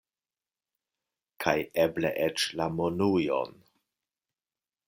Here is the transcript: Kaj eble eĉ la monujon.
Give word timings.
Kaj 1.45 1.53
eble 1.83 2.13
eĉ 2.29 2.49
la 2.63 2.67
monujon. 2.81 3.55